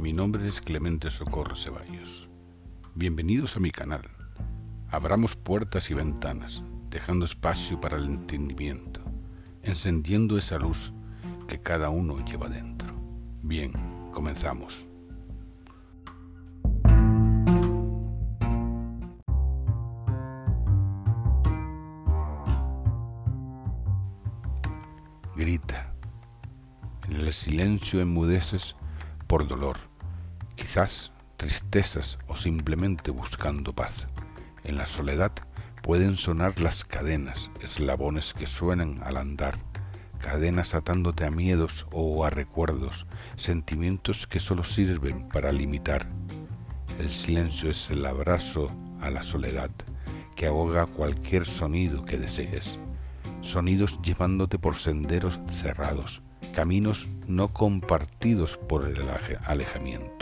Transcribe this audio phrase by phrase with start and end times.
[0.00, 2.30] mi nombre es Clemente Socorro Ceballos.
[2.94, 4.08] Bienvenidos a mi canal.
[4.88, 9.02] Abramos puertas y ventanas, dejando espacio para el entendimiento,
[9.62, 10.94] encendiendo esa luz
[11.46, 12.88] que cada uno lleva dentro.
[13.42, 13.72] Bien,
[14.10, 14.88] comenzamos.
[25.36, 25.94] Grita.
[27.06, 28.76] En el silencio enmudeces
[29.26, 29.89] por dolor,
[30.60, 34.08] quizás tristezas o simplemente buscando paz.
[34.62, 35.32] En la soledad
[35.82, 39.58] pueden sonar las cadenas, eslabones que suenan al andar,
[40.18, 43.06] cadenas atándote a miedos o a recuerdos,
[43.36, 46.06] sentimientos que solo sirven para limitar.
[46.98, 48.70] El silencio es el abrazo
[49.00, 49.70] a la soledad
[50.36, 52.78] que ahoga cualquier sonido que desees,
[53.40, 58.98] sonidos llevándote por senderos cerrados, caminos no compartidos por el
[59.46, 60.19] alejamiento,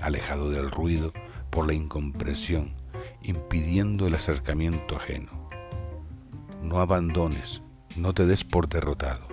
[0.00, 1.12] alejado del ruido
[1.50, 2.74] por la incomprensión,
[3.22, 5.48] impidiendo el acercamiento ajeno.
[6.62, 7.62] No abandones,
[7.96, 9.26] no te des por derrotado,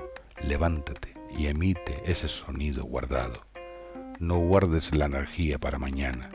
[0.48, 3.46] levántate y emite ese sonido guardado.
[4.20, 6.32] No guardes la energía para mañana,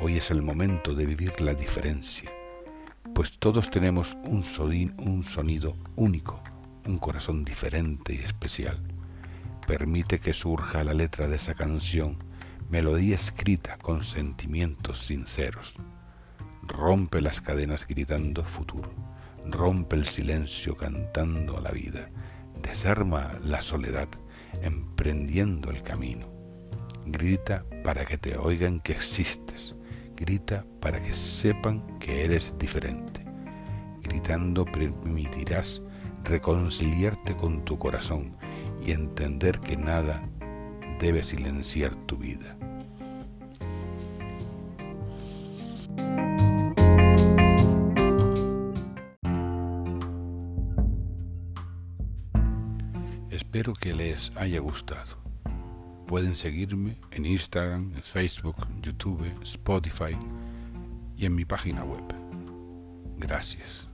[0.00, 2.30] hoy es el momento de vivir la diferencia,
[3.14, 4.44] pues todos tenemos un,
[4.98, 6.42] un sonido único,
[6.86, 8.78] un corazón diferente y especial
[9.70, 12.18] permite que surja la letra de esa canción,
[12.70, 15.74] melodía escrita con sentimientos sinceros.
[16.62, 18.90] Rompe las cadenas gritando futuro,
[19.44, 22.10] rompe el silencio cantando a la vida,
[22.62, 24.08] desarma la soledad
[24.62, 26.32] emprendiendo el camino.
[27.06, 29.74] Grita para que te oigan que existes,
[30.14, 33.24] grita para que sepan que eres diferente.
[34.02, 35.82] Gritando permitirás
[36.22, 38.36] reconciliarte con tu corazón
[38.80, 40.22] y entender que nada
[41.00, 42.56] debe silenciar tu vida.
[53.30, 55.18] Espero que les haya gustado.
[56.06, 60.16] Pueden seguirme en Instagram, Facebook, YouTube, Spotify
[61.16, 62.04] y en mi página web.
[63.16, 63.89] Gracias.